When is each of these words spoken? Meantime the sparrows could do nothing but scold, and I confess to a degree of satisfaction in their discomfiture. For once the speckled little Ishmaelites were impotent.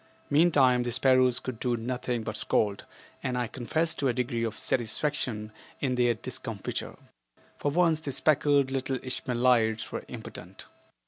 Meantime 0.31 0.81
the 0.81 0.91
sparrows 0.91 1.39
could 1.39 1.59
do 1.59 1.77
nothing 1.77 2.23
but 2.23 2.35
scold, 2.35 2.85
and 3.21 3.37
I 3.37 3.45
confess 3.45 3.93
to 3.93 4.07
a 4.07 4.13
degree 4.13 4.43
of 4.43 4.57
satisfaction 4.57 5.51
in 5.79 5.93
their 5.93 6.15
discomfiture. 6.15 6.95
For 7.59 7.69
once 7.69 7.99
the 7.99 8.11
speckled 8.11 8.71
little 8.71 8.97
Ishmaelites 9.03 9.91
were 9.91 10.03
impotent. 10.07 10.65